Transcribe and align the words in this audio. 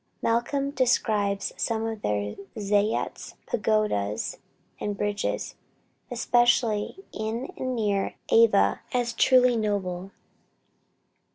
Malcom 0.23 0.73
describes 0.73 1.53
some 1.57 1.85
of 1.85 2.01
their 2.01 2.35
zayats, 2.57 3.35
pagodas 3.45 4.39
and 4.79 4.97
bridges, 4.97 5.53
especially 6.09 7.05
in 7.13 7.53
and 7.55 7.75
near 7.75 8.15
Ava, 8.31 8.79
as 8.95 9.13
truly 9.13 9.55
noble. 9.55 10.09